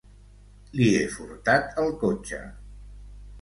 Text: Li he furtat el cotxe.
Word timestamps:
Li 0.79 0.87
he 0.99 1.03
furtat 1.17 1.77
el 1.83 1.93
cotxe. 2.05 2.41